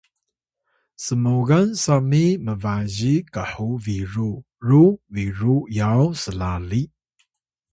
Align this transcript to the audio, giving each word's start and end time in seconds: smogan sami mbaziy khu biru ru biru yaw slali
smogan 1.05 1.67
sami 1.83 2.25
mbaziy 2.47 3.21
khu 3.35 3.67
biru 3.83 4.31
ru 4.67 4.83
biru 5.13 5.55
yaw 5.77 6.03
slali 6.21 6.83